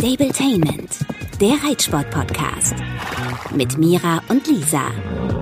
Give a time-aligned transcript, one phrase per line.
[0.00, 1.00] Stabletainment,
[1.42, 2.74] der Reitsport-Podcast.
[3.54, 4.90] Mit Mira und Lisa.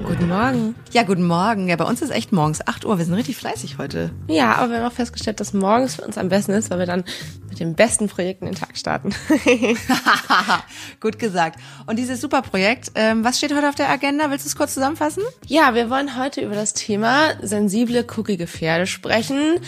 [0.04, 0.74] Guten Morgen.
[0.90, 1.68] Ja, guten Morgen.
[1.68, 2.98] Ja, bei uns ist echt morgens 8 Uhr.
[2.98, 4.10] Wir sind richtig fleißig heute.
[4.26, 6.86] Ja, aber wir haben auch festgestellt, dass morgens für uns am besten ist, weil wir
[6.86, 7.04] dann
[7.48, 9.14] mit den besten Projekten den Tag starten.
[11.00, 11.60] Gut gesagt.
[11.86, 14.28] Und dieses super Projekt, ähm, was steht heute auf der Agenda?
[14.32, 15.22] Willst du es kurz zusammenfassen?
[15.46, 19.60] Ja, wir wollen heute über das Thema sensible, kuckige Pferde sprechen.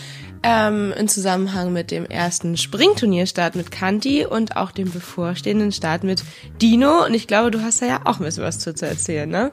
[0.43, 6.23] Ähm, in Zusammenhang mit dem ersten Springturnierstart mit Kanti und auch dem bevorstehenden Start mit
[6.61, 7.05] Dino.
[7.05, 9.51] Und ich glaube, du hast da ja auch ein bisschen was zu, zu erzählen, ne?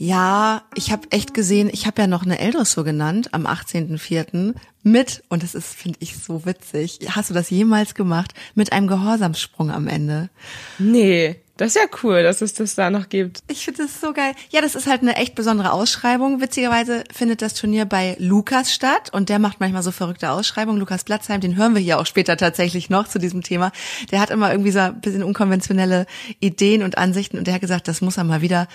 [0.00, 4.54] Ja, ich habe echt gesehen, ich habe ja noch eine Eldressur genannt am 18.04.
[4.84, 7.00] mit, und das ist, finde ich, so witzig.
[7.08, 8.32] Hast du das jemals gemacht?
[8.54, 10.30] Mit einem Gehorsamssprung am Ende.
[10.78, 11.40] Nee.
[11.58, 13.42] Das ist ja cool, dass es das da noch gibt.
[13.48, 14.32] Ich finde das so geil.
[14.50, 16.40] Ja, das ist halt eine echt besondere Ausschreibung.
[16.40, 20.78] Witzigerweise findet das Turnier bei Lukas statt und der macht manchmal so verrückte Ausschreibungen.
[20.78, 23.72] Lukas Platzheim, den hören wir hier auch später tatsächlich noch zu diesem Thema.
[24.12, 26.06] Der hat immer irgendwie so ein bisschen unkonventionelle
[26.38, 28.68] Ideen und Ansichten und der hat gesagt, das muss er mal wieder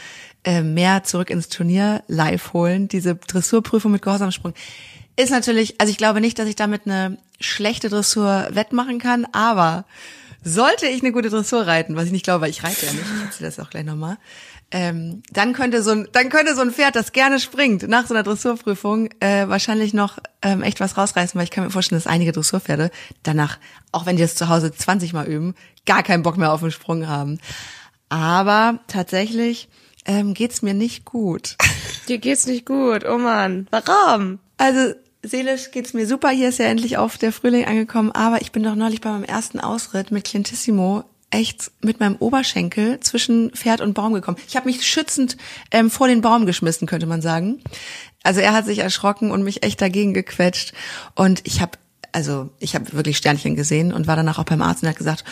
[0.43, 2.89] äh, mehr zurück ins Turnier live holen.
[2.89, 4.53] Diese Dressurprüfung mit Gehorsamsprung
[5.15, 9.85] ist natürlich, also ich glaube nicht, dass ich damit eine schlechte Dressur wettmachen kann, aber
[10.43, 13.03] sollte ich eine gute Dressur reiten, was ich nicht glaube, weil ich reite ja nicht,
[13.03, 14.17] ich erzähle das auch gleich nochmal,
[14.71, 18.13] ähm, dann könnte so ein, dann könnte so ein Pferd, das gerne springt, nach so
[18.13, 22.11] einer Dressurprüfung äh, wahrscheinlich noch ähm, echt was rausreißen, weil ich kann mir vorstellen, dass
[22.11, 22.89] einige Dressurpferde
[23.21, 23.59] danach,
[23.91, 25.53] auch wenn die das zu Hause 20 Mal üben,
[25.85, 27.39] gar keinen Bock mehr auf den Sprung haben.
[28.09, 29.69] Aber tatsächlich
[30.05, 31.55] ähm, geht's mir nicht gut.
[32.07, 33.67] Dir geht's nicht gut, oh man.
[33.69, 34.39] Warum?
[34.57, 36.29] Also seelisch geht's mir super.
[36.29, 38.11] Hier ist ja endlich auf der Frühling angekommen.
[38.11, 42.99] Aber ich bin doch neulich bei meinem ersten Ausritt mit Clintissimo echt mit meinem Oberschenkel
[42.99, 44.37] zwischen Pferd und Baum gekommen.
[44.47, 45.35] Ich habe mich schützend
[45.71, 47.59] ähm, vor den Baum geschmissen, könnte man sagen.
[48.21, 50.73] Also er hat sich erschrocken und mich echt dagegen gequetscht.
[51.15, 51.79] Und ich habe
[52.11, 55.23] also ich habe wirklich Sternchen gesehen und war danach auch beim Arzt und hat gesagt,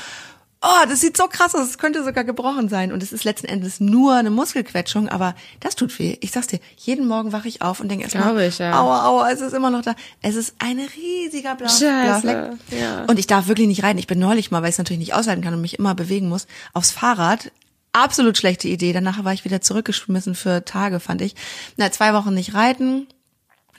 [0.62, 2.92] oh, das sieht so krass aus, es könnte sogar gebrochen sein.
[2.92, 6.17] Und es ist letzten Endes nur eine Muskelquetschung, aber das tut weh.
[6.22, 8.80] Ich sag's dir, jeden Morgen wache ich auf und denke erstmal, ich, ja.
[8.80, 9.95] aua, aua, es ist immer noch da.
[10.22, 12.54] Es ist ein riesiger blauer Fleck.
[12.80, 13.05] Ja.
[13.05, 13.98] Und ich darf wirklich nicht reiten.
[13.98, 16.30] Ich bin neulich mal, weil ich es natürlich nicht aushalten kann und mich immer bewegen
[16.30, 17.52] muss, aufs Fahrrad.
[17.93, 18.93] Absolut schlechte Idee.
[18.93, 21.36] Danach war ich wieder zurückgeschmissen für Tage, fand ich.
[21.76, 23.08] Na, zwei Wochen nicht reiten,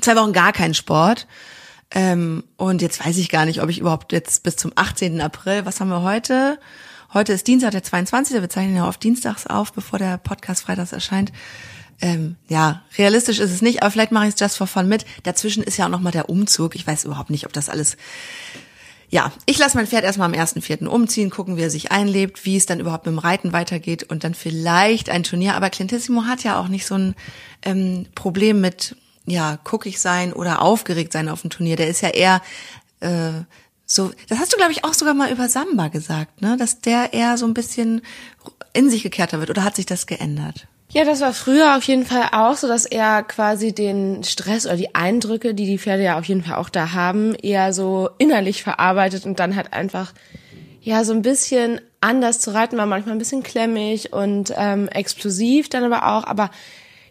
[0.00, 1.26] zwei Wochen gar keinen Sport.
[1.94, 5.20] Ähm, und jetzt weiß ich gar nicht, ob ich überhaupt jetzt bis zum 18.
[5.20, 6.58] April, was haben wir heute?
[7.12, 8.40] Heute ist Dienstag, der 22.
[8.40, 11.32] Wir zeichnen ja auf Dienstags auf, bevor der Podcast freitags erscheint.
[12.00, 15.04] Ähm, ja, realistisch ist es nicht, aber vielleicht mache ich es just for fun mit.
[15.22, 16.74] Dazwischen ist ja auch noch mal der Umzug.
[16.74, 17.96] Ich weiß überhaupt nicht, ob das alles
[19.12, 22.46] ja, ich lasse mein Pferd erstmal am ersten Vierten umziehen, gucken, wie er sich einlebt,
[22.46, 25.54] wie es dann überhaupt mit dem Reiten weitergeht und dann vielleicht ein Turnier.
[25.54, 27.14] Aber Clintissimo hat ja auch nicht so ein
[27.62, 28.96] ähm, Problem mit
[29.26, 31.76] ja, guckig sein oder aufgeregt sein auf dem Turnier.
[31.76, 32.42] Der ist ja eher
[33.00, 33.42] äh,
[33.86, 36.56] so, das hast du, glaube ich, auch sogar mal über Samba gesagt, ne?
[36.56, 38.00] Dass der eher so ein bisschen
[38.72, 39.50] in sich gekehrter wird.
[39.50, 40.66] Oder hat sich das geändert?
[40.90, 44.76] Ja, das war früher auf jeden Fall auch so, dass er quasi den Stress oder
[44.76, 48.62] die Eindrücke, die die Pferde ja auf jeden Fall auch da haben, eher so innerlich
[48.62, 50.12] verarbeitet und dann halt einfach
[50.82, 55.70] ja so ein bisschen anders zu reiten war, manchmal ein bisschen klemmig und ähm, explosiv
[55.70, 56.50] dann aber auch, aber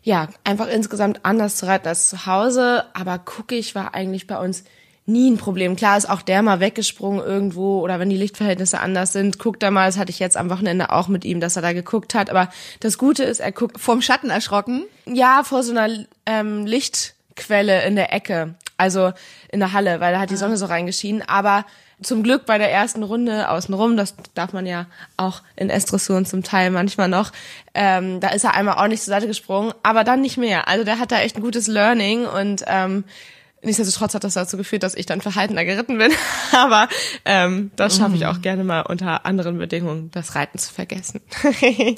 [0.03, 2.85] ja, einfach insgesamt anders zu reiten als zu Hause.
[2.93, 4.63] Aber guckig war eigentlich bei uns
[5.05, 5.75] nie ein Problem.
[5.75, 9.71] Klar ist auch der mal weggesprungen irgendwo oder wenn die Lichtverhältnisse anders sind, guckt er
[9.71, 12.29] mal, das hatte ich jetzt am Wochenende auch mit ihm, dass er da geguckt hat.
[12.29, 14.83] Aber das Gute ist, er guckt vom Schatten erschrocken.
[15.05, 19.11] Ja, vor so einer ähm, Lichtquelle in der Ecke, also
[19.51, 21.23] in der Halle, weil da hat die Sonne so reingeschienen.
[21.27, 21.65] Aber
[22.01, 26.43] zum Glück bei der ersten Runde außenrum, das darf man ja auch in S-Dressuren zum
[26.43, 27.31] Teil manchmal noch,
[27.73, 30.67] ähm, da ist er einmal ordentlich zur Seite gesprungen, aber dann nicht mehr.
[30.67, 33.03] Also der hat da echt ein gutes Learning und ähm,
[33.63, 36.11] Nichtsdestotrotz hat das dazu geführt, dass ich dann verhaltener geritten bin.
[36.51, 36.87] Aber
[37.25, 41.21] ähm, das schaffe ich auch gerne mal unter anderen Bedingungen, das Reiten zu vergessen.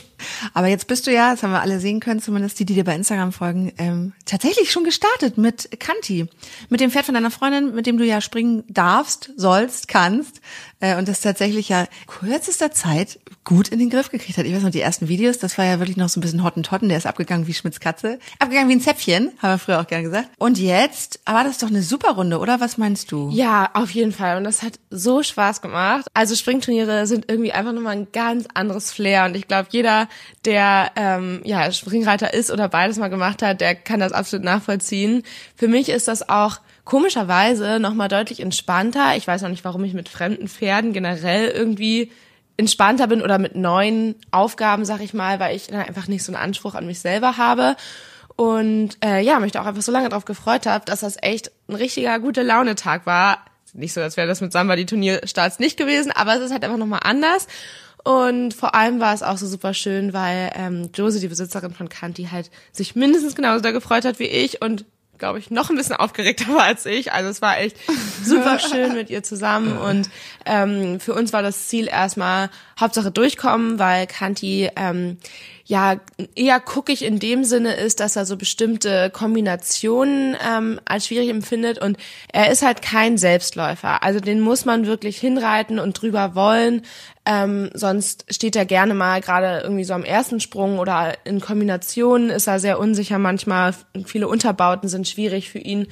[0.53, 2.83] Aber jetzt bist du ja, das haben wir alle sehen können, zumindest die, die dir
[2.83, 6.27] bei Instagram folgen, ähm, tatsächlich schon gestartet mit Kanti.
[6.69, 10.41] Mit dem Pferd von deiner Freundin, mit dem du ja springen darfst, sollst, kannst.
[10.81, 14.45] Äh, und das tatsächlich ja kürzester Zeit gut in den Griff gekriegt hat.
[14.45, 16.89] Ich weiß noch, die ersten Videos, das war ja wirklich noch so ein bisschen Hottentotten,
[16.89, 18.19] der ist abgegangen wie Schmitz Katze.
[18.39, 20.29] Abgegangen wie ein Zäpfchen, haben wir früher auch gerne gesagt.
[20.37, 22.59] Und jetzt war das doch eine super Runde, oder?
[22.59, 23.29] Was meinst du?
[23.31, 24.37] Ja, auf jeden Fall.
[24.37, 26.05] Und das hat so Spaß gemacht.
[26.13, 29.25] Also Springturniere sind irgendwie einfach nochmal ein ganz anderes Flair.
[29.25, 30.07] Und ich glaube, jeder,
[30.45, 35.23] der ähm, ja Springreiter ist oder beides mal gemacht hat, der kann das absolut nachvollziehen.
[35.55, 39.15] Für mich ist das auch komischerweise nochmal deutlich entspannter.
[39.15, 42.11] Ich weiß noch nicht, warum ich mit fremden Pferden generell irgendwie
[42.57, 46.41] entspannter bin oder mit neuen Aufgaben, sag ich mal, weil ich einfach nicht so einen
[46.41, 47.75] Anspruch an mich selber habe.
[48.35, 51.51] Und äh, ja, mich da auch einfach so lange drauf gefreut habe, dass das echt
[51.67, 53.45] ein richtiger gute Laune-Tag war.
[53.73, 56.63] nicht so, als wäre das mit Samba die Turnierstarts nicht gewesen, aber es ist halt
[56.63, 57.47] einfach nochmal anders.
[58.03, 61.87] Und vor allem war es auch so super schön, weil ähm, Josie, die Besitzerin von
[61.87, 64.85] Kanti, halt sich mindestens genauso da gefreut hat wie ich und
[65.17, 67.11] glaube ich, noch ein bisschen aufgeregter war als ich.
[67.11, 67.77] Also es war echt
[68.23, 70.09] super schön mit ihr zusammen und
[70.45, 72.49] ähm, für uns war das Ziel erstmal
[72.83, 75.17] Hauptsache durchkommen, weil Kanti ähm,
[75.65, 75.95] ja
[76.35, 81.79] eher guckig in dem Sinne ist, dass er so bestimmte Kombinationen ähm, als schwierig empfindet
[81.79, 81.97] und
[82.31, 84.03] er ist halt kein Selbstläufer.
[84.03, 86.81] Also den muss man wirklich hinreiten und drüber wollen.
[87.25, 92.29] Ähm, sonst steht er gerne mal gerade irgendwie so am ersten Sprung oder in Kombinationen
[92.29, 93.73] ist er sehr unsicher manchmal.
[94.05, 95.87] Viele Unterbauten sind schwierig für ihn.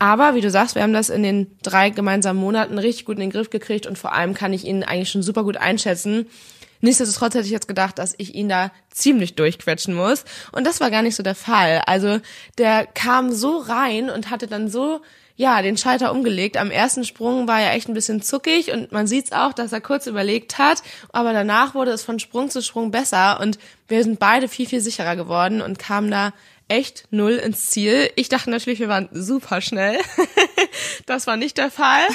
[0.00, 3.20] Aber wie du sagst, wir haben das in den drei gemeinsamen Monaten richtig gut in
[3.20, 6.23] den Griff gekriegt und vor allem kann ich ihn eigentlich schon super gut einschätzen.
[6.80, 10.24] Nichtsdestotrotz hätte ich jetzt gedacht, dass ich ihn da ziemlich durchquetschen muss.
[10.52, 11.82] Und das war gar nicht so der Fall.
[11.86, 12.20] Also
[12.58, 15.00] der kam so rein und hatte dann so
[15.36, 16.56] ja, den Schalter umgelegt.
[16.56, 19.80] Am ersten Sprung war er echt ein bisschen zuckig und man sieht's auch, dass er
[19.80, 20.82] kurz überlegt hat,
[21.12, 24.80] aber danach wurde es von Sprung zu Sprung besser und wir sind beide viel, viel
[24.80, 26.32] sicherer geworden und kamen da
[26.68, 28.10] echt null ins Ziel.
[28.16, 29.98] Ich dachte natürlich, wir waren super schnell.
[31.06, 32.06] das war nicht der Fall.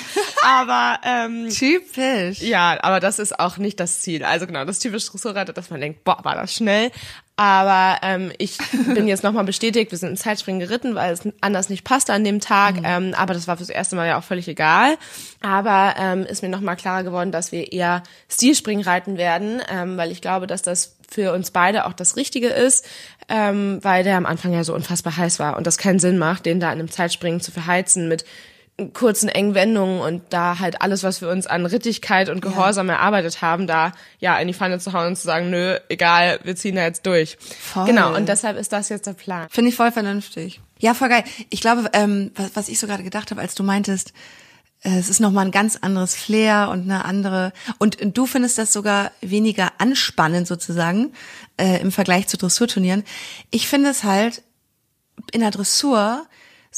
[0.44, 2.42] Aber ähm, typisch.
[2.42, 4.24] Ja, aber das ist auch nicht das Ziel.
[4.24, 6.92] Also genau, das typische Dressurreiter, dass man denkt, boah, war das schnell.
[7.40, 8.58] Aber ähm, ich
[8.94, 12.26] bin jetzt nochmal bestätigt, wir sind in Zeitspringen geritten, weil es anders nicht passte an
[12.26, 12.76] dem Tag.
[12.76, 12.84] Mhm.
[12.84, 14.98] Ähm, aber das war fürs erste Mal ja auch völlig egal.
[15.42, 20.12] Aber ähm, ist mir nochmal klarer geworden, dass wir eher Stilspringen reiten werden, ähm, weil
[20.12, 22.86] ich glaube, dass das für uns beide auch das Richtige ist,
[23.30, 26.46] ähm, weil der am Anfang ja so unfassbar heiß war und das keinen Sinn macht,
[26.46, 28.26] den da in einem Zeitspringen zu verheizen mit
[28.94, 32.96] kurzen engen Wendungen und da halt alles, was wir uns an Rittigkeit und Gehorsam ja.
[32.96, 36.56] erarbeitet haben, da ja in die Pfanne zu hauen und zu sagen, nö, egal, wir
[36.56, 37.38] ziehen da jetzt durch.
[37.60, 37.86] Voll.
[37.86, 39.48] Genau, und deshalb ist das jetzt der Plan.
[39.50, 40.62] Finde ich voll vernünftig.
[40.80, 41.24] Ja, voll geil.
[41.50, 44.14] Ich glaube, ähm, was, was ich so gerade gedacht habe, als du meintest,
[44.84, 47.52] äh, es ist nochmal ein ganz anderes Flair und eine andere.
[47.78, 51.14] Und du findest das sogar weniger anspannend sozusagen
[51.58, 53.04] äh, im Vergleich zu Dressurturnieren.
[53.52, 54.42] Ich finde es halt
[55.32, 56.26] in der Dressur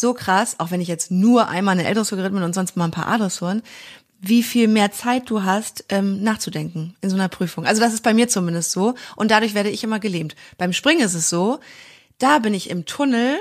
[0.01, 2.85] so krass, auch wenn ich jetzt nur einmal eine L-Dressur geritten bin und sonst mal
[2.85, 3.61] ein paar A-Dressuren,
[4.19, 7.65] wie viel mehr Zeit du hast, ähm, nachzudenken in so einer Prüfung.
[7.65, 10.35] Also das ist bei mir zumindest so und dadurch werde ich immer gelähmt.
[10.57, 11.59] Beim Springen ist es so,
[12.19, 13.37] da bin ich im Tunnel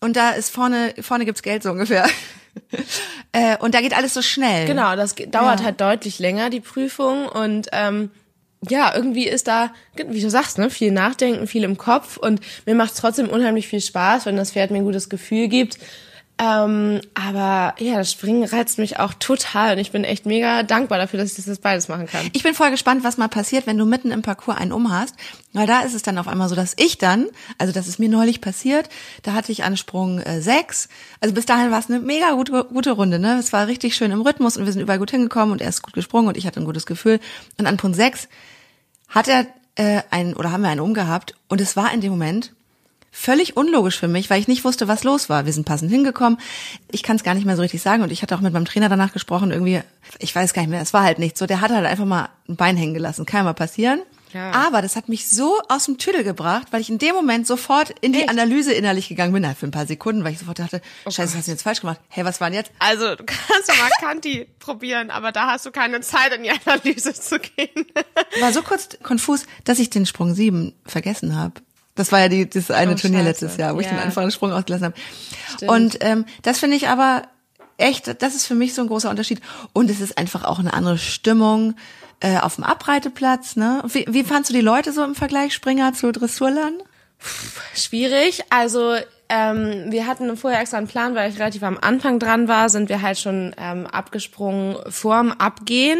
[0.00, 2.06] und da ist vorne, vorne gibt's Geld so ungefähr.
[3.32, 4.66] äh, und da geht alles so schnell.
[4.66, 5.66] Genau, das dauert ja.
[5.66, 8.10] halt deutlich länger, die Prüfung und ähm,
[8.70, 12.74] ja, irgendwie ist da, wie du sagst, ne, viel Nachdenken, viel im Kopf und mir
[12.74, 15.78] macht es trotzdem unheimlich viel Spaß, wenn das Pferd mir ein gutes Gefühl gibt.
[16.36, 20.98] Ähm, aber ja, das Springen reizt mich auch total und ich bin echt mega dankbar
[20.98, 22.28] dafür, dass ich das beides machen kann.
[22.32, 25.14] Ich bin voll gespannt, was mal passiert, wenn du mitten im Parcours einen um hast,
[25.52, 27.28] weil da ist es dann auf einmal so, dass ich dann,
[27.58, 28.88] also das ist mir neulich passiert,
[29.22, 30.88] da hatte ich an Sprung äh, 6,
[31.20, 33.38] also bis dahin war es eine mega gute, gute Runde, ne?
[33.38, 35.82] Es war richtig schön im Rhythmus und wir sind überall gut hingekommen und er ist
[35.82, 37.20] gut gesprungen und ich hatte ein gutes Gefühl
[37.58, 38.28] und an Punkt 6
[39.14, 39.46] hat er
[39.76, 42.52] äh, einen oder haben wir einen umgehabt und es war in dem Moment
[43.10, 45.46] völlig unlogisch für mich, weil ich nicht wusste, was los war.
[45.46, 46.38] Wir sind passend hingekommen.
[46.90, 48.64] Ich kann es gar nicht mehr so richtig sagen und ich hatte auch mit meinem
[48.64, 49.52] Trainer danach gesprochen.
[49.52, 49.80] Irgendwie,
[50.18, 50.82] ich weiß gar nicht mehr.
[50.82, 51.46] Es war halt nicht so.
[51.46, 53.24] Der hat halt einfach mal ein Bein hängen gelassen.
[53.24, 54.00] Kann ja mal passieren.
[54.34, 54.50] Ja.
[54.50, 57.90] Aber das hat mich so aus dem Tüdel gebracht, weil ich in dem Moment sofort
[58.00, 58.30] in die Echt?
[58.30, 61.38] Analyse innerlich gegangen bin, halt für ein paar Sekunden, weil ich sofort dachte, oh scheiße,
[61.38, 62.00] hast du jetzt falsch gemacht?
[62.08, 62.72] Hey, was war denn jetzt?
[62.80, 66.50] Also, du kannst doch mal Kanti probieren, aber da hast du keine Zeit, in die
[66.50, 67.86] Analyse zu gehen.
[68.40, 71.54] War so kurz konfus, dass ich den Sprung 7 vergessen habe.
[71.94, 73.28] Das war ja die, das eine oh, Turnier Scheiße.
[73.28, 73.86] letztes Jahr, wo ja.
[73.86, 74.96] ich den einfachen Sprung ausgelassen habe.
[75.54, 75.70] Stimmt.
[75.70, 77.22] Und ähm, das finde ich aber
[77.76, 79.40] echt, das ist für mich so ein großer Unterschied.
[79.72, 81.74] Und es ist einfach auch eine andere Stimmung
[82.20, 83.56] äh, auf dem Abreiteplatz.
[83.56, 83.82] Ne?
[83.86, 86.74] Wie, wie fandst du die Leute so im Vergleich Springer zu Dressurlern?
[87.74, 88.42] Schwierig.
[88.50, 88.96] Also
[89.28, 92.88] ähm, wir hatten vorher extra einen Plan, weil ich relativ am Anfang dran war, sind
[92.88, 95.98] wir halt schon ähm, abgesprungen vorm Abgehen.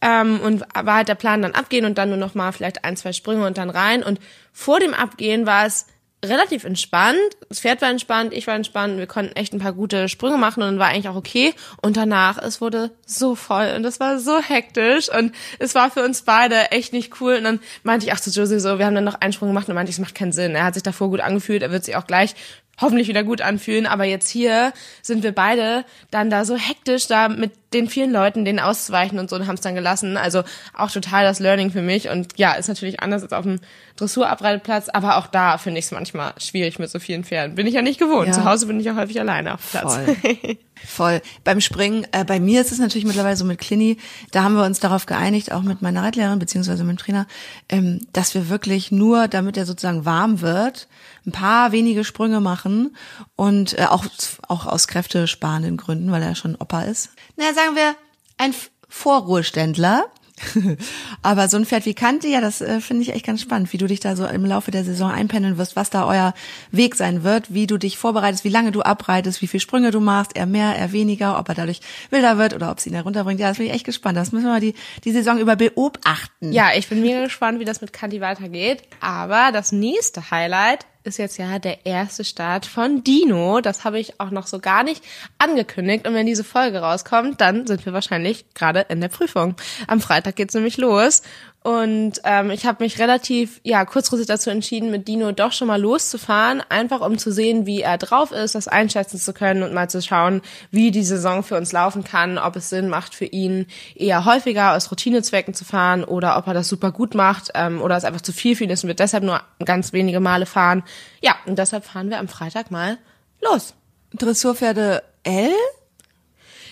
[0.00, 2.96] Ähm, und war halt der Plan dann abgehen und dann nur noch mal vielleicht ein,
[2.96, 4.04] zwei Sprünge und dann rein.
[4.04, 4.20] Und
[4.52, 5.86] vor dem Abgehen war es
[6.24, 7.18] relativ entspannt.
[7.48, 8.98] Das Pferd war entspannt, ich war entspannt.
[8.98, 11.54] Wir konnten echt ein paar gute Sprünge machen und dann war eigentlich auch okay.
[11.80, 16.04] Und danach, es wurde so voll und es war so hektisch und es war für
[16.04, 17.34] uns beide echt nicht cool.
[17.36, 19.68] Und dann meinte ich auch zu Josie so, wir haben dann noch einen Sprung gemacht
[19.68, 20.54] und meinte ich, es macht keinen Sinn.
[20.54, 22.34] Er hat sich davor gut angefühlt, er wird sich auch gleich
[22.80, 23.86] hoffentlich wieder gut anfühlen.
[23.86, 24.72] Aber jetzt hier
[25.02, 29.28] sind wir beide dann da so hektisch da mit den vielen Leuten, denen auszuweichen und
[29.28, 30.16] so und haben es dann gelassen.
[30.16, 30.42] Also
[30.74, 32.08] auch total das Learning für mich.
[32.08, 33.60] Und ja, ist natürlich anders als auf dem
[33.96, 37.56] Dressurabreiteplatz, aber auch da finde ich es manchmal schwierig mit so vielen Pferden.
[37.56, 38.28] Bin ich ja nicht gewohnt.
[38.28, 38.34] Ja.
[38.34, 39.94] Zu Hause bin ich ja häufig alleine auf dem Platz.
[39.94, 40.56] Voll.
[40.86, 41.22] Voll.
[41.44, 43.98] Beim Springen, äh, bei mir ist es natürlich mittlerweile so mit Clini,
[44.30, 47.26] da haben wir uns darauf geeinigt, auch mit meiner Reitlehrerin beziehungsweise mit dem Trainer,
[47.68, 50.88] ähm, dass wir wirklich nur, damit er sozusagen warm wird,
[51.26, 52.96] ein paar wenige Sprünge machen
[53.36, 54.06] und äh, auch,
[54.46, 57.10] auch aus kräftesparenden Gründen, weil er schon Opa ist.
[57.36, 57.96] Na, sagen wir,
[58.36, 58.54] ein
[58.88, 60.06] Vorruheständler.
[61.22, 63.76] Aber so ein Pferd wie Kanti, ja, das äh, finde ich echt ganz spannend, wie
[63.76, 66.32] du dich da so im Laufe der Saison einpendeln wirst, was da euer
[66.70, 69.98] Weg sein wird, wie du dich vorbereitest, wie lange du abreitest, wie viele Sprünge du
[69.98, 73.40] machst, er mehr, er weniger, ob er dadurch wilder wird oder ob es ihn herunterbringt.
[73.40, 74.16] Ja, das bin ich echt gespannt.
[74.16, 76.52] Das müssen wir mal die, die Saison über beobachten.
[76.52, 78.84] Ja, ich bin mega gespannt, wie das mit Kanti weitergeht.
[79.00, 83.60] Aber das nächste Highlight ist jetzt ja der erste Start von Dino.
[83.60, 85.02] Das habe ich auch noch so gar nicht
[85.38, 86.06] angekündigt.
[86.06, 89.56] Und wenn diese Folge rauskommt, dann sind wir wahrscheinlich gerade in der Prüfung.
[89.86, 91.22] Am Freitag geht's nämlich los.
[91.68, 95.78] Und ähm, ich habe mich relativ ja kurzfristig dazu entschieden, mit Dino doch schon mal
[95.78, 99.90] loszufahren, einfach um zu sehen, wie er drauf ist, das einschätzen zu können und mal
[99.90, 103.66] zu schauen, wie die Saison für uns laufen kann, ob es Sinn macht für ihn
[103.94, 107.98] eher häufiger aus Routinezwecken zu fahren oder ob er das super gut macht ähm, oder
[107.98, 110.82] es einfach zu viel für ihn ist und wird deshalb nur ganz wenige Male fahren.
[111.20, 112.96] Ja, und deshalb fahren wir am Freitag mal
[113.42, 113.74] los.
[114.14, 115.52] Dressurpferde L?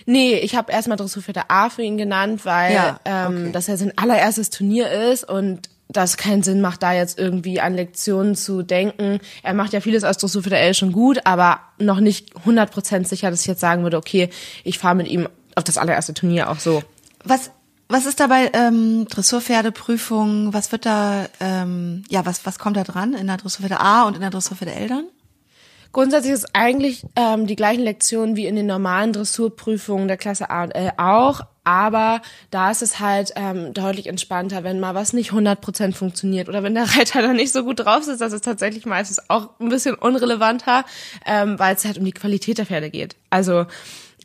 [0.06, 3.52] Nee, ich habe erstmal Dressurpferde A für ihn genannt, weil Ja, ähm, okay.
[3.52, 7.74] das ja sein allererstes Turnier ist und das keinen Sinn macht, da jetzt irgendwie an
[7.74, 9.20] Lektionen zu denken.
[9.42, 13.42] Er macht ja vieles aus Dressurpferde L schon gut, aber noch nicht 100% sicher, dass
[13.42, 14.30] ich jetzt sagen würde, okay,
[14.64, 16.82] ich fahre mit ihm auf das allererste Turnier auch so.
[17.24, 17.50] Was,
[17.88, 20.52] was ist dabei ähm, Dressurpferdeprüfung?
[20.52, 24.14] Was wird da, ähm, ja, was, was kommt da dran in der Dressurpferde A und
[24.14, 25.04] in der Dressurpferde L dann?
[25.96, 30.64] Grundsätzlich ist eigentlich ähm, die gleichen Lektionen wie in den normalen Dressurprüfungen der Klasse A
[30.64, 35.30] und L auch, aber da ist es halt ähm, deutlich entspannter, wenn mal was nicht
[35.30, 38.84] 100% funktioniert oder wenn der Reiter da nicht so gut drauf sitzt, das ist tatsächlich
[38.84, 40.84] meistens auch ein bisschen unrelevanter,
[41.24, 43.16] ähm, weil es halt um die Qualität der Pferde geht.
[43.30, 43.64] Also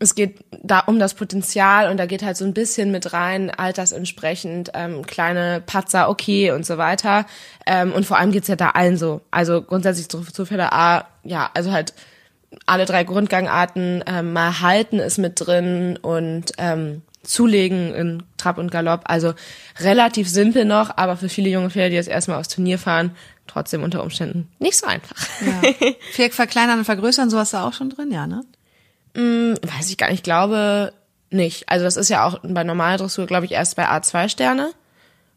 [0.02, 3.52] es geht da um das Potenzial und da geht halt so ein bisschen mit rein,
[3.52, 7.26] altersentsprechend, ähm, kleine Patzer, okay und so weiter.
[7.68, 9.22] Ähm, und vor allem geht's ja da allen so.
[9.30, 11.94] Also grundsätzlich zu, zu Pferde A, ja, also halt
[12.66, 18.72] alle drei Grundgangarten, ähm, mal halten ist mit drin und ähm, zulegen in Trab und
[18.72, 19.02] Galopp.
[19.06, 19.34] Also
[19.80, 23.16] relativ simpel noch, aber für viele junge Pferde, die jetzt erstmal aufs Turnier fahren,
[23.46, 25.16] trotzdem unter Umständen nicht so einfach.
[25.42, 26.30] Ja.
[26.32, 28.44] Verkleinern und vergrößern, sowas da auch schon drin, ja, ne?
[29.14, 30.94] Weiß ich gar nicht, ich glaube
[31.30, 31.70] nicht.
[31.70, 34.72] Also das ist ja auch bei normaler Dressur, glaube ich, erst bei A2 Sterne.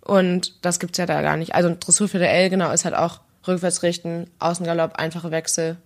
[0.00, 1.54] Und das gibt's ja da gar nicht.
[1.54, 5.76] Also Dressur für der L, genau, ist halt auch rückwärts richten, Außengalopp, einfache Wechsel.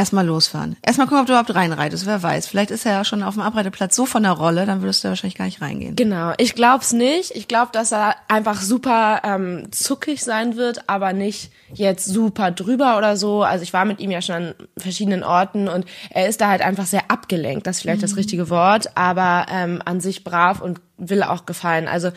[0.00, 0.76] Erstmal losfahren.
[0.80, 2.46] Erstmal gucken, ob du überhaupt reinreitest, wer weiß.
[2.46, 5.08] Vielleicht ist er ja schon auf dem Abreiteplatz so von der Rolle, dann würdest du
[5.08, 5.94] wahrscheinlich gar nicht reingehen.
[5.94, 7.36] Genau, ich glaub's nicht.
[7.36, 12.96] Ich glaube, dass er einfach super ähm, zuckig sein wird, aber nicht jetzt super drüber
[12.96, 13.42] oder so.
[13.42, 16.62] Also ich war mit ihm ja schon an verschiedenen Orten und er ist da halt
[16.62, 17.66] einfach sehr abgelenkt.
[17.66, 21.88] Das ist vielleicht das richtige Wort, aber ähm, an sich brav und will auch gefallen.
[21.88, 22.10] Also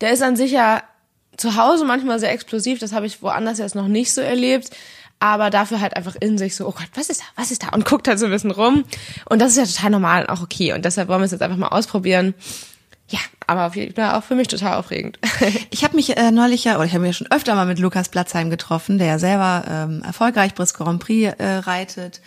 [0.00, 0.84] der ist an sich ja
[1.36, 2.78] zu Hause manchmal sehr explosiv.
[2.78, 4.70] Das habe ich woanders jetzt noch nicht so erlebt.
[5.24, 7.70] Aber dafür halt einfach in sich so, oh Gott, was ist da, was ist da?
[7.70, 8.84] Und guckt halt so ein bisschen rum.
[9.24, 10.74] Und das ist ja total normal und auch okay.
[10.74, 12.34] Und deshalb wollen wir es jetzt einfach mal ausprobieren.
[13.08, 15.18] Ja, aber auf jeden Fall auch für mich total aufregend.
[15.70, 17.78] Ich habe mich äh, neulich ja, oder ich habe mich ja schon öfter mal mit
[17.78, 22.20] Lukas Platzheim getroffen, der ja selber ähm, erfolgreich Bris Grand Prix äh, reitet.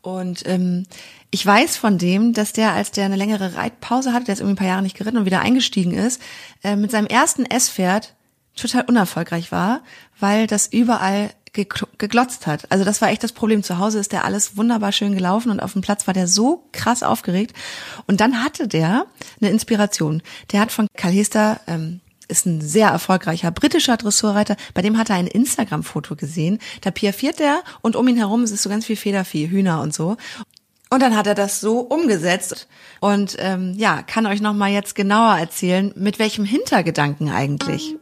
[0.00, 0.84] Und ähm,
[1.30, 4.54] ich weiß von dem, dass der, als der eine längere Reitpause hatte, der ist irgendwie
[4.54, 6.20] ein paar Jahre nicht geritten und wieder eingestiegen ist,
[6.64, 8.14] äh, mit seinem ersten S-Pferd
[8.56, 9.80] total unerfolgreich war,
[10.18, 12.70] weil das überall geglotzt hat.
[12.70, 13.62] Also das war echt das Problem.
[13.62, 16.64] Zu Hause ist der alles wunderbar schön gelaufen und auf dem Platz war der so
[16.72, 17.54] krass aufgeregt.
[18.06, 19.06] Und dann hatte der
[19.40, 20.22] eine Inspiration.
[20.50, 25.10] Der hat von Karl Hester, ähm, ist ein sehr erfolgreicher britischer Dressurreiter, bei dem hat
[25.10, 26.58] er ein Instagram-Foto gesehen.
[26.80, 30.16] Da piaffiert er und um ihn herum ist so ganz viel Federvieh, Hühner und so.
[30.88, 32.68] Und dann hat er das so umgesetzt
[33.00, 37.96] und ähm, ja, kann euch noch mal jetzt genauer erzählen, mit welchem Hintergedanken eigentlich.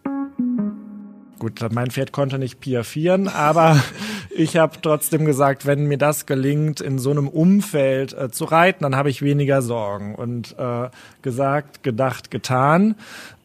[1.40, 3.82] Gut, mein Pferd konnte nicht piaffieren, aber
[4.30, 8.82] ich habe trotzdem gesagt, wenn mir das gelingt, in so einem Umfeld äh, zu reiten,
[8.82, 10.14] dann habe ich weniger Sorgen.
[10.14, 10.90] Und äh,
[11.22, 12.94] gesagt, gedacht, getan.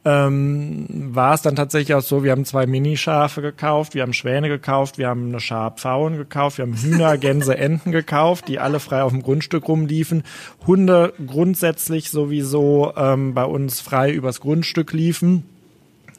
[0.03, 4.49] Ähm, war es dann tatsächlich auch so, wir haben zwei Minischafe gekauft, wir haben Schwäne
[4.49, 9.03] gekauft, wir haben eine Schafpfauen gekauft, wir haben Hühner, Gänse, Enten gekauft, die alle frei
[9.03, 10.23] auf dem Grundstück rumliefen.
[10.67, 15.45] Hunde grundsätzlich sowieso ähm, bei uns frei übers Grundstück liefen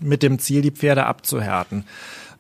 [0.01, 1.85] mit dem Ziel, die Pferde abzuhärten.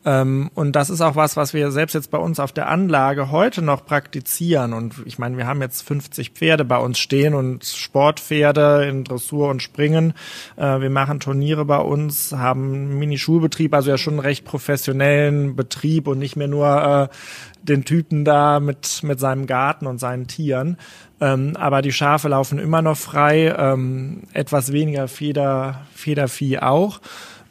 [0.06, 3.32] Ähm, und das ist auch was, was wir selbst jetzt bei uns auf der Anlage
[3.32, 4.72] heute noch praktizieren.
[4.72, 9.50] Und ich meine, wir haben jetzt 50 Pferde bei uns stehen und Sportpferde in Dressur
[9.50, 10.14] und Springen.
[10.54, 16.06] Äh, wir machen Turniere bei uns, haben Mini-Schulbetrieb, also ja schon einen recht professionellen Betrieb
[16.06, 17.16] und nicht mehr nur äh,
[17.64, 20.76] den Typen da mit, mit seinem Garten und seinen Tieren.
[21.20, 27.00] Ähm, aber die Schafe laufen immer noch frei, ähm, etwas weniger Feder, Federvieh auch.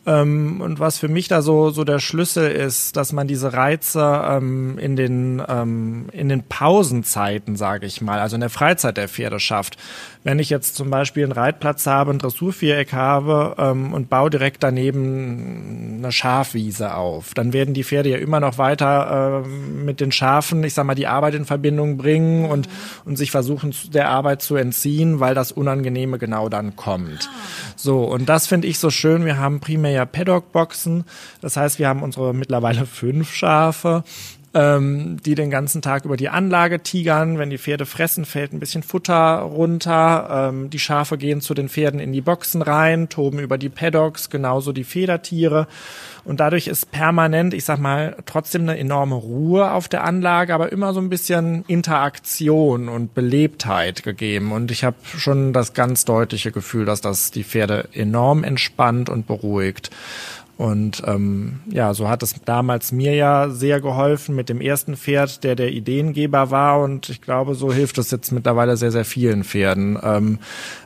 [0.05, 4.24] Ähm, und was für mich da so, so der Schlüssel ist, dass man diese Reize
[4.29, 9.07] ähm, in, den, ähm, in den Pausenzeiten, sage ich mal, also in der Freizeit der
[9.07, 9.77] Pferde schafft.
[10.24, 14.62] Wenn ich jetzt zum Beispiel einen Reitplatz habe, ein Dressurviereck habe ähm, und baue direkt
[14.63, 20.12] daneben eine Schafwiese auf, dann werden die Pferde ja immer noch weiter äh, mit den
[20.12, 22.69] Schafen, ich sag mal, die Arbeit in Verbindung bringen und,
[23.05, 27.29] und sich versuchen, der Arbeit zu entziehen, weil das Unangenehme genau dann kommt.
[27.75, 29.25] So, und das finde ich so schön.
[29.25, 31.05] Wir haben primär ja Paddock-Boxen.
[31.41, 34.03] Das heißt, wir haben unsere mittlerweile fünf Schafe
[34.55, 37.38] ähm, die den ganzen Tag über die Anlage tigern.
[37.38, 40.50] Wenn die Pferde fressen, fällt ein bisschen Futter runter.
[40.50, 44.29] Ähm, die Schafe gehen zu den Pferden in die Boxen rein, toben über die Paddocks,
[44.29, 45.67] genauso die Federtiere.
[46.24, 50.71] Und dadurch ist permanent, ich sag mal, trotzdem eine enorme Ruhe auf der Anlage, aber
[50.71, 54.53] immer so ein bisschen Interaktion und Belebtheit gegeben.
[54.53, 59.27] Und ich habe schon das ganz deutliche Gefühl, dass das die Pferde enorm entspannt und
[59.27, 59.91] beruhigt.
[60.57, 65.43] Und ähm, ja, so hat es damals mir ja sehr geholfen mit dem ersten Pferd,
[65.43, 66.81] der der Ideengeber war.
[66.81, 70.39] Und ich glaube, so hilft es jetzt mittlerweile sehr, sehr vielen Pferden ähm,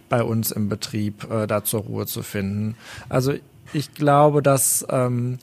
[0.10, 2.76] bei uns im Betrieb, äh, da zur Ruhe zu finden.
[3.10, 3.34] Also
[3.74, 5.38] ich glaube, dass ähm,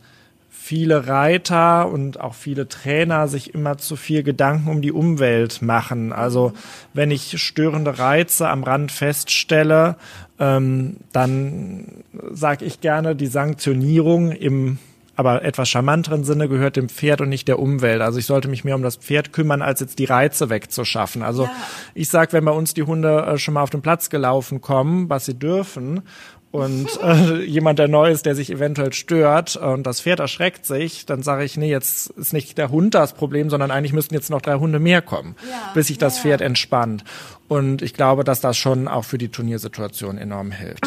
[0.67, 6.13] viele Reiter und auch viele Trainer sich immer zu viel Gedanken um die Umwelt machen.
[6.13, 6.55] Also
[6.93, 9.95] wenn ich störende Reize am Rand feststelle,
[10.41, 14.79] ähm, dann sage ich gerne, die Sanktionierung im
[15.19, 18.03] aber etwas charmanteren Sinne gehört dem Pferd und nicht der Umwelt.
[18.03, 21.23] Also ich sollte mich mehr um das Pferd kümmern, als jetzt die Reize wegzuschaffen.
[21.23, 21.51] Also ja.
[21.95, 25.09] ich sag, wenn bei uns die Hunde äh, schon mal auf den Platz gelaufen kommen,
[25.09, 26.03] was sie dürfen,
[26.51, 31.07] und äh, jemand, der neu ist, der sich eventuell stört und das Pferd erschreckt sich,
[31.07, 34.31] dann sage ich, nee, jetzt ist nicht der Hund das Problem, sondern eigentlich müssten jetzt
[34.31, 37.05] noch drei Hunde mehr kommen, ja, bis sich das ja, Pferd entspannt.
[37.49, 40.87] Und ich glaube, dass das schon auch für die Turniersituation enorm hilft.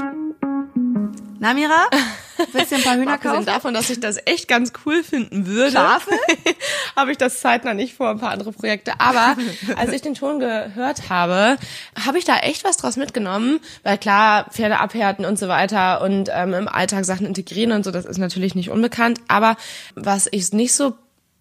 [1.40, 1.88] Namira,
[2.52, 3.46] willst du ein paar Hühner kaufen?
[3.46, 6.12] davon, dass ich das echt ganz cool finden würde, Schafe?
[6.96, 8.94] habe ich das zeitnah nicht vor, ein paar andere Projekte.
[9.00, 9.36] Aber
[9.76, 11.58] als ich den Ton gehört habe,
[12.06, 16.30] habe ich da echt was draus mitgenommen, weil klar, Pferde abhärten und so weiter und
[16.34, 19.20] ähm, im Alltag Sachen integrieren und so, das ist natürlich nicht unbekannt.
[19.28, 19.56] Aber
[19.96, 20.96] was ich nicht so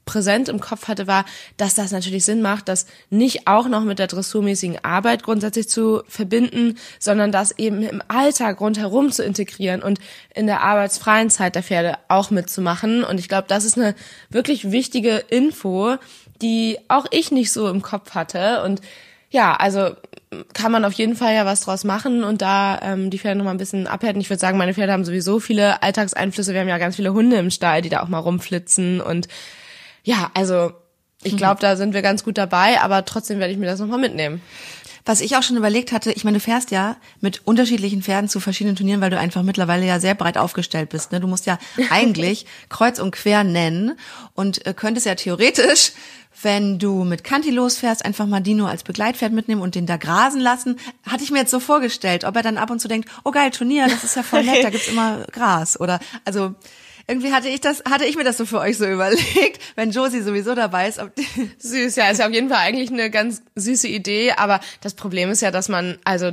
[0.08, 1.26] präsent im Kopf hatte, war,
[1.58, 6.02] dass das natürlich Sinn macht, das nicht auch noch mit der dressurmäßigen Arbeit grundsätzlich zu
[6.08, 10.00] verbinden, sondern das eben im Alltag rundherum zu integrieren und
[10.34, 13.04] in der arbeitsfreien Zeit der Pferde auch mitzumachen.
[13.04, 13.94] Und ich glaube, das ist eine
[14.30, 15.96] wirklich wichtige Info,
[16.40, 18.62] die auch ich nicht so im Kopf hatte.
[18.62, 18.80] Und
[19.28, 19.90] ja, also
[20.54, 23.44] kann man auf jeden Fall ja was draus machen und da ähm, die Pferde noch
[23.44, 24.20] mal ein bisschen abhärten.
[24.20, 26.54] Ich würde sagen, meine Pferde haben sowieso viele Alltagseinflüsse.
[26.54, 29.28] Wir haben ja ganz viele Hunde im Stall, die da auch mal rumflitzen und
[30.08, 30.72] ja, also
[31.22, 33.98] ich glaube, da sind wir ganz gut dabei, aber trotzdem werde ich mir das nochmal
[33.98, 34.40] mitnehmen.
[35.04, 38.40] Was ich auch schon überlegt hatte, ich meine, du fährst ja mit unterschiedlichen Pferden zu
[38.40, 41.12] verschiedenen Turnieren, weil du einfach mittlerweile ja sehr breit aufgestellt bist.
[41.12, 41.20] Ne?
[41.20, 41.58] Du musst ja
[41.90, 43.98] eigentlich kreuz und quer nennen
[44.34, 45.92] und äh, könntest ja theoretisch,
[46.40, 50.40] wenn du mit Kanti losfährst, einfach mal Dino als Begleitpferd mitnehmen und den da grasen
[50.40, 50.78] lassen.
[51.06, 53.50] Hatte ich mir jetzt so vorgestellt, ob er dann ab und zu denkt, oh geil,
[53.50, 55.78] Turnier, das ist ja voll nett, da gibt's immer Gras.
[55.78, 56.54] Oder also
[57.08, 60.20] irgendwie hatte ich das, hatte ich mir das so für euch so überlegt, wenn Josie
[60.20, 61.00] sowieso dabei ist.
[61.58, 65.30] Süß, ja, ist ja auf jeden Fall eigentlich eine ganz süße Idee, aber das Problem
[65.30, 66.32] ist ja, dass man, also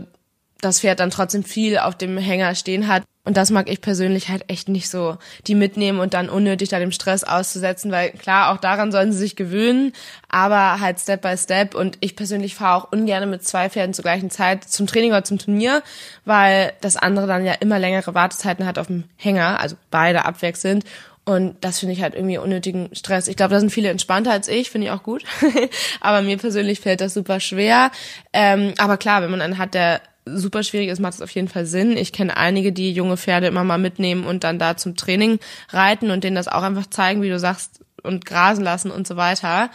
[0.62, 3.04] das Pferd dann trotzdem viel auf dem Hänger stehen hat.
[3.24, 6.78] Und das mag ich persönlich halt echt nicht so, die mitnehmen und dann unnötig da
[6.78, 9.94] dem Stress auszusetzen, weil klar, auch daran sollen sie sich gewöhnen,
[10.30, 11.74] aber halt Step by Step.
[11.74, 15.24] Und ich persönlich fahre auch ungern mit zwei Pferden zur gleichen Zeit zum Training oder
[15.24, 15.82] zum Turnier,
[16.24, 20.86] weil das andere dann ja immer längere Wartezeiten hat auf dem Hänger, also beide abwechselnd.
[21.26, 23.28] Und das finde ich halt irgendwie unnötigen Stress.
[23.28, 25.24] Ich glaube, da sind viele entspannter als ich, finde ich auch gut.
[26.00, 27.90] aber mir persönlich fällt das super schwer.
[28.32, 31.48] Ähm, aber klar, wenn man einen hat, der super schwierig ist, macht es auf jeden
[31.48, 31.98] Fall Sinn.
[31.98, 36.12] Ich kenne einige, die junge Pferde immer mal mitnehmen und dann da zum Training reiten
[36.12, 39.70] und denen das auch einfach zeigen, wie du sagst, und grasen lassen und so weiter.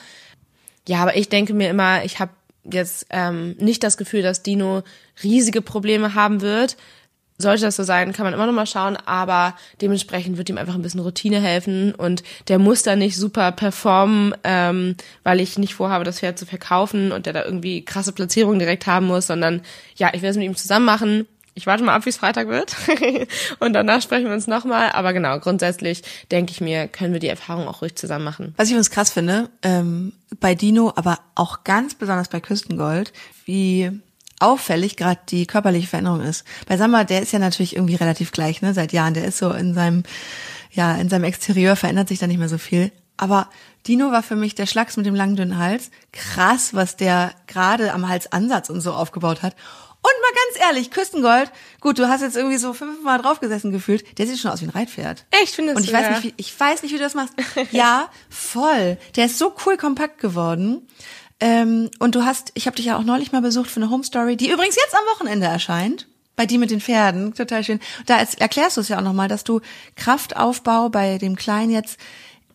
[0.89, 2.33] Ja, aber ich denke mir immer, ich habe
[2.65, 4.83] jetzt ähm, nicht das Gefühl, dass Dino
[5.23, 6.77] riesige Probleme haben wird
[7.41, 10.75] sollte das so sein, kann man immer noch mal schauen, aber dementsprechend wird ihm einfach
[10.75, 15.75] ein bisschen Routine helfen und der muss da nicht super performen, ähm, weil ich nicht
[15.75, 19.63] vorhabe, das Pferd zu verkaufen und der da irgendwie krasse Platzierungen direkt haben muss, sondern
[19.97, 22.49] ja, ich werde es mit ihm zusammen machen, ich warte mal ab, wie es Freitag
[22.49, 22.75] wird.
[23.59, 24.93] und danach sprechen wir uns nochmal.
[24.93, 28.55] Aber genau, grundsätzlich denke ich mir, können wir die Erfahrung auch ruhig zusammen machen.
[28.57, 33.13] Was ich übrigens krass finde, ähm, bei Dino, aber auch ganz besonders bei Küstengold,
[33.45, 33.91] wie
[34.41, 36.45] auffällig gerade die körperliche Veränderung ist.
[36.67, 39.15] Bei Samba, der ist ja natürlich irgendwie relativ gleich, ne, seit Jahren.
[39.15, 40.03] Der ist so in seinem,
[40.73, 42.91] ja, in seinem Exterieur verändert sich da nicht mehr so viel.
[43.17, 43.49] Aber
[43.87, 45.91] Dino war für mich der Schlags mit dem langen, dünnen Hals.
[46.13, 49.55] Krass, was der gerade am Halsansatz und so aufgebaut hat.
[50.03, 54.27] Und mal ganz ehrlich, Küstengold, gut, du hast jetzt irgendwie so fünfmal draufgesessen gefühlt, der
[54.27, 55.27] sieht schon aus wie ein Reitpferd.
[55.31, 56.11] Echt, findest Und ich du, weiß ja?
[56.13, 57.35] nicht, wie, ich weiß nicht, wie du das machst.
[57.71, 58.97] Ja, voll.
[59.17, 60.89] Der ist so cool kompakt geworden.
[61.41, 64.05] Ähm, und du hast, ich habe dich ja auch neulich mal besucht für eine Home
[64.05, 66.07] Story, die übrigens jetzt am Wochenende erscheint.
[66.37, 67.81] Bei die mit den Pferden, total schön.
[68.07, 69.61] Da erklärst du es ja auch nochmal, dass du
[69.97, 71.99] Kraftaufbau bei dem Kleinen jetzt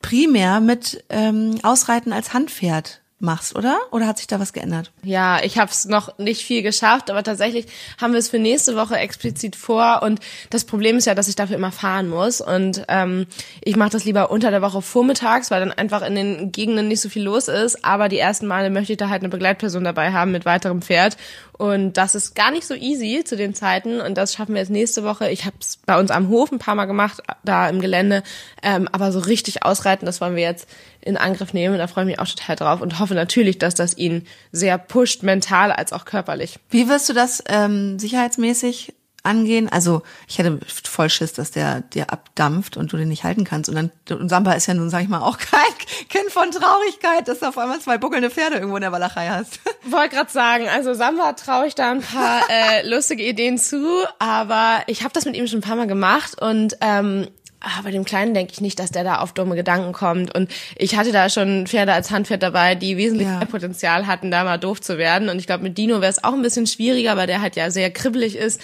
[0.02, 3.80] primär mit ähm, Ausreiten als Handpferd machst, oder?
[3.91, 4.91] Oder hat sich da was geändert?
[5.01, 7.67] Ja, ich habe es noch nicht viel geschafft, aber tatsächlich
[7.99, 10.01] haben wir es für nächste Woche explizit vor.
[10.04, 12.41] Und das Problem ist ja, dass ich dafür immer fahren muss.
[12.41, 13.25] Und ähm,
[13.63, 17.01] ich mache das lieber unter der Woche vormittags, weil dann einfach in den Gegenden nicht
[17.01, 17.86] so viel los ist.
[17.86, 21.15] Aber die ersten Male möchte ich da halt eine Begleitperson dabei haben mit weiterem Pferd.
[21.57, 24.01] Und das ist gar nicht so easy zu den Zeiten.
[24.01, 25.29] Und das schaffen wir jetzt nächste Woche.
[25.29, 28.23] Ich habe es bei uns am Hof ein paar Mal gemacht, da im Gelände.
[28.61, 30.67] Ähm, aber so richtig ausreiten, das wollen wir jetzt
[30.99, 31.77] in Angriff nehmen.
[31.77, 35.23] Da freue ich mich auch total drauf und hoffe natürlich, dass das ihn sehr pusht,
[35.23, 36.59] mental als auch körperlich.
[36.69, 38.93] Wie wirst du das ähm, sicherheitsmäßig
[39.25, 39.69] angehen?
[39.69, 43.69] Also ich hätte voll Schiss, dass der dir abdampft und du den nicht halten kannst.
[43.69, 45.59] Und dann und Samba ist ja nun, sag ich mal, auch kein
[46.09, 49.59] Kind von Traurigkeit, dass du auf einmal zwei buckelnde Pferde irgendwo in der Walachei hast.
[49.89, 54.83] Wollte gerade sagen, also Samba traue ich da ein paar äh, lustige Ideen zu, aber
[54.88, 57.27] ich habe das mit ihm schon ein paar Mal gemacht und ähm,
[57.61, 60.33] ah, bei dem Kleinen denke ich nicht, dass der da auf dumme Gedanken kommt.
[60.35, 63.37] Und ich hatte da schon Pferde als Handpferd dabei, die wesentlich Ja.
[63.39, 65.29] mehr Potenzial hatten, da mal doof zu werden.
[65.29, 67.71] Und ich glaube, mit Dino wäre es auch ein bisschen schwieriger, weil der halt ja
[67.71, 68.61] sehr kribbelig ist.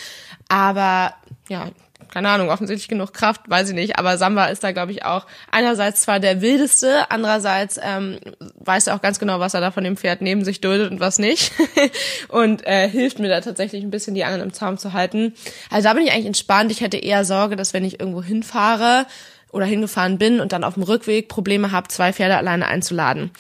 [0.50, 1.14] Aber
[1.50, 1.70] ja,
[2.12, 3.98] keine Ahnung, offensichtlich genug Kraft, weiß ich nicht.
[3.98, 8.20] Aber Samba ist da, glaube ich, auch einerseits zwar der wildeste, andererseits ähm,
[8.56, 11.00] weiß er auch ganz genau, was er da von dem Pferd neben sich duldet und
[11.00, 11.54] was nicht.
[12.28, 15.34] und äh, hilft mir da tatsächlich ein bisschen, die Angeln im Zaum zu halten.
[15.70, 16.72] Also da bin ich eigentlich entspannt.
[16.72, 19.08] Ich hätte eher Sorge, dass wenn ich irgendwo hinfahre
[19.52, 23.32] oder hingefahren bin und dann auf dem Rückweg Probleme habe, zwei Pferde alleine einzuladen.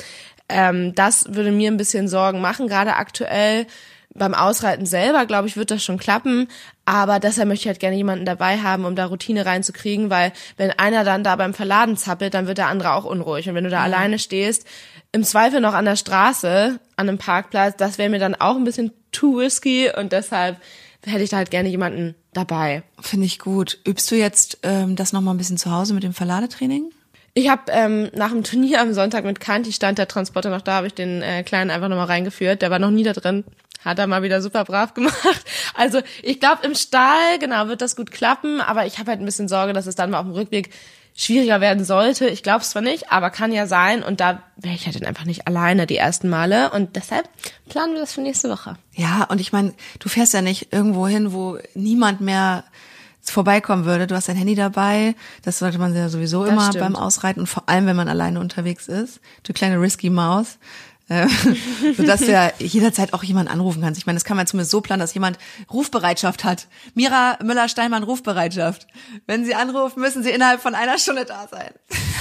[0.49, 3.65] Ähm, das würde mir ein bisschen Sorgen machen, gerade aktuell
[4.13, 6.47] beim Ausreiten selber, glaube ich, wird das schon klappen.
[6.91, 10.71] Aber deshalb möchte ich halt gerne jemanden dabei haben, um da Routine reinzukriegen, weil wenn
[10.71, 13.47] einer dann da beim Verladen zappelt, dann wird der andere auch unruhig.
[13.47, 14.67] Und wenn du da alleine stehst,
[15.13, 18.65] im Zweifel noch an der Straße, an einem Parkplatz, das wäre mir dann auch ein
[18.65, 20.58] bisschen too risky und deshalb
[21.06, 22.84] hätte ich da halt gerne jemanden dabei.
[22.99, 23.80] Finde ich gut.
[23.88, 26.91] Übst du jetzt ähm, das noch mal ein bisschen zu Hause mit dem Verladetraining?
[27.34, 30.73] Ich habe ähm, nach dem Turnier am Sonntag mit Kanti stand der Transporter noch da,
[30.73, 32.62] habe ich den äh, Kleinen einfach nochmal reingeführt.
[32.62, 33.45] Der war noch nie da drin.
[33.84, 35.15] Hat er mal wieder super brav gemacht.
[35.74, 39.26] Also ich glaube, im Stall, genau, wird das gut klappen, aber ich habe halt ein
[39.26, 40.70] bisschen Sorge, dass es dann mal auf dem Rückweg
[41.15, 42.28] schwieriger werden sollte.
[42.28, 44.04] Ich glaube es zwar nicht, aber kann ja sein.
[44.04, 46.72] Und da wäre ich halt dann einfach nicht alleine die ersten Male.
[46.72, 47.28] Und deshalb
[47.70, 48.78] planen wir das für nächste Woche.
[48.94, 52.63] Ja, und ich meine, du fährst ja nicht irgendwo hin, wo niemand mehr
[53.22, 54.08] vorbeikommen würde.
[54.08, 55.15] Du hast dein Handy dabei.
[55.44, 56.84] Das sollte man ja sowieso Das immer stimmt.
[56.84, 59.20] beim Ausreiten und vor allem, wenn man alleine unterwegs ist.
[59.44, 60.58] Du kleine risky Maus.
[61.12, 61.28] Äh,
[61.97, 64.00] Sodass du ja jederzeit auch jemand anrufen kannst.
[64.00, 65.38] Ich meine, das kann man zumindest so planen, dass jemand
[65.71, 66.67] Rufbereitschaft hat.
[66.93, 68.88] Mira Müller-Steinmann Rufbereitschaft.
[69.28, 71.71] Wenn Sie anrufen, müssen Sie innerhalb von einer Stunde da sein.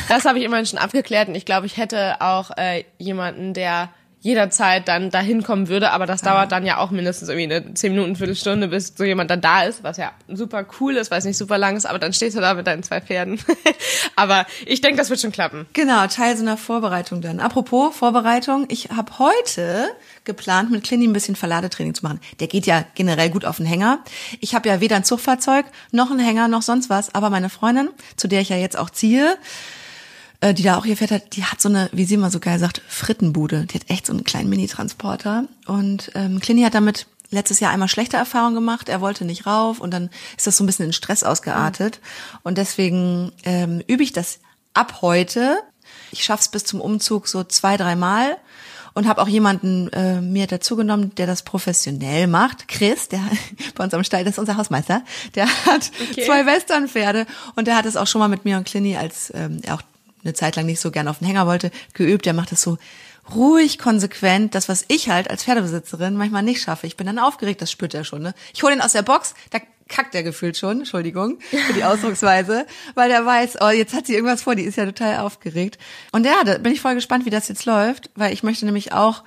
[0.08, 3.90] Das habe ich immerhin schon abgeklärt und ich glaube, ich hätte auch äh, jemanden, der
[4.20, 7.92] jederzeit dann dahin kommen würde, aber das dauert dann ja auch mindestens irgendwie eine 10
[7.92, 11.24] Minuten, Viertelstunde, bis so jemand dann da ist, was ja super cool ist, weil es
[11.24, 13.40] nicht super lang ist, aber dann stehst du da mit deinen zwei Pferden.
[14.16, 15.66] aber ich denke, das wird schon klappen.
[15.72, 17.40] Genau, Teil so einer Vorbereitung dann.
[17.40, 19.88] Apropos Vorbereitung, ich habe heute
[20.24, 22.20] geplant, mit Clini ein bisschen Verladetraining zu machen.
[22.40, 24.00] Der geht ja generell gut auf den Hänger.
[24.40, 27.88] Ich habe ja weder ein Zugfahrzeug, noch einen Hänger, noch sonst was, aber meine Freundin,
[28.16, 29.38] zu der ich ja jetzt auch ziehe,
[30.40, 32.40] äh, die da auch ihr Pferd hat, die hat so eine, wie sie immer so
[32.40, 33.66] geil sagt, Frittenbude.
[33.66, 35.44] Die hat echt so einen kleinen Mini-Transporter.
[35.66, 38.88] Und ähm, Clini hat damit letztes Jahr einmal schlechte Erfahrungen gemacht.
[38.88, 42.00] Er wollte nicht rauf und dann ist das so ein bisschen in Stress ausgeartet.
[42.42, 44.40] Und deswegen ähm, übe ich das
[44.74, 45.58] ab heute.
[46.10, 48.36] Ich schaff's bis zum Umzug so zwei, dreimal
[48.94, 52.66] und habe auch jemanden äh, mir dazu genommen, der das professionell macht.
[52.66, 53.20] Chris, der
[53.76, 55.02] bei uns am Stall, das ist unser Hausmeister,
[55.34, 56.24] der hat Okay.
[56.26, 59.60] zwei Westernpferde und der hat es auch schon mal mit mir und Clini, als ähm,
[59.62, 59.82] er auch
[60.24, 62.26] eine Zeit lang nicht so gern auf den Hänger wollte, geübt.
[62.26, 62.78] Der macht das so
[63.34, 66.86] ruhig, konsequent, das, was ich halt als Pferdebesitzerin manchmal nicht schaffe.
[66.86, 68.22] Ich bin dann aufgeregt, das spürt er schon.
[68.22, 68.34] Ne?
[68.54, 72.66] Ich hole ihn aus der Box, da kackt er gefühlt schon, Entschuldigung für die Ausdrucksweise,
[72.94, 75.78] weil der weiß, oh, jetzt hat sie irgendwas vor, die ist ja total aufgeregt.
[76.12, 78.92] Und ja, da bin ich voll gespannt, wie das jetzt läuft, weil ich möchte nämlich
[78.92, 79.24] auch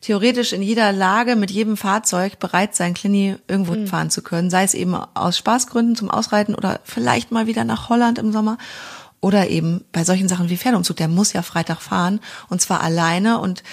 [0.00, 3.86] theoretisch in jeder Lage mit jedem Fahrzeug bereit sein, Clini irgendwo mhm.
[3.86, 4.50] fahren zu können.
[4.50, 8.58] Sei es eben aus Spaßgründen zum Ausreiten oder vielleicht mal wieder nach Holland im Sommer.
[9.26, 13.40] Oder eben bei solchen Sachen wie Pferdeumzug, der muss ja Freitag fahren und zwar alleine
[13.40, 13.64] und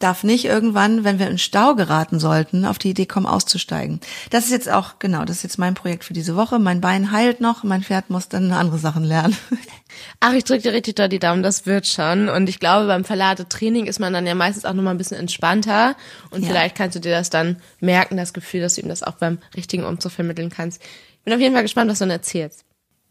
[0.00, 4.00] darf nicht irgendwann, wenn wir in Stau geraten sollten, auf die Idee kommen, auszusteigen.
[4.30, 6.58] Das ist jetzt auch, genau, das ist jetzt mein Projekt für diese Woche.
[6.58, 9.36] Mein Bein heilt noch, mein Pferd muss dann andere Sachen lernen.
[10.18, 12.28] Ach, ich drücke dir richtig doll die Daumen, das wird schon.
[12.28, 15.94] Und ich glaube, beim Verladetraining ist man dann ja meistens auch nochmal ein bisschen entspannter.
[16.30, 16.48] Und ja.
[16.48, 19.38] vielleicht kannst du dir das dann merken, das Gefühl, dass du ihm das auch beim
[19.56, 20.82] richtigen Umzug vermitteln kannst.
[21.22, 22.64] Bin auf jeden Fall gespannt, was du dann erzählst.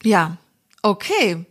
[0.03, 0.35] Ja,
[0.83, 1.45] okay.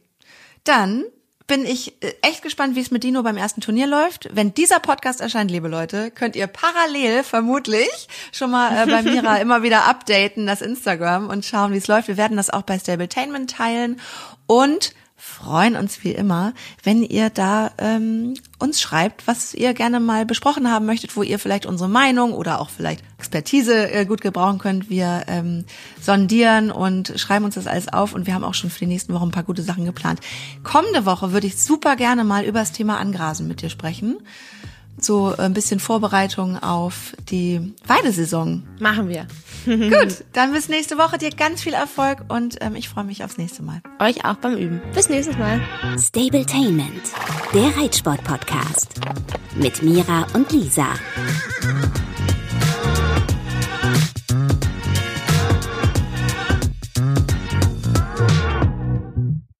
[0.64, 1.04] Dann
[1.46, 4.28] bin ich äh, echt gespannt, wie es mit Dino beim ersten Turnier läuft.
[4.32, 9.36] Wenn dieser Podcast erscheint, liebe Leute, könnt ihr parallel vermutlich schon mal äh, bei Mira
[9.40, 12.08] immer wieder updaten, das Instagram und schauen, wie es läuft.
[12.08, 14.00] Wir werden das auch bei Stabletainment teilen
[14.46, 20.26] und freuen uns wie immer, wenn ihr da ähm, uns schreibt, was ihr gerne mal
[20.26, 24.58] besprochen haben möchtet, wo ihr vielleicht unsere Meinung oder auch vielleicht Expertise äh, gut gebrauchen
[24.58, 24.90] könnt.
[24.90, 25.64] Wir ähm,
[26.00, 29.14] sondieren und schreiben uns das alles auf und wir haben auch schon für die nächsten
[29.14, 30.20] Wochen ein paar gute Sachen geplant.
[30.62, 34.18] Kommende Woche würde ich super gerne mal über das Thema Angrasen mit dir sprechen
[34.98, 38.62] so ein bisschen Vorbereitung auf die Weidesaison.
[38.78, 39.26] Machen wir.
[39.64, 41.16] Gut, dann bis nächste Woche.
[41.18, 43.80] Dir ganz viel Erfolg und ähm, ich freue mich aufs nächste Mal.
[43.98, 44.82] Euch auch beim Üben.
[44.94, 45.60] Bis nächstes Mal.
[45.98, 47.02] Stabletainment,
[47.54, 49.00] der Reitsport-Podcast
[49.56, 50.88] mit Mira und Lisa.